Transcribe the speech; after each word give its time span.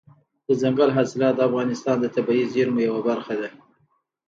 دځنګل 0.47 0.89
حاصلات 0.97 1.33
د 1.35 1.39
افغانستان 1.49 1.97
د 1.99 2.05
طبیعي 2.15 2.45
زیرمو 2.53 2.85
یوه 2.87 3.01
برخه 3.09 3.33
ده. 3.41 3.49